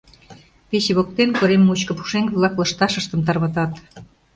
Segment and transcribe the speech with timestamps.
[0.69, 3.71] Пече воктен корем мучко пушеҥге-влак лышташыштым тарватат.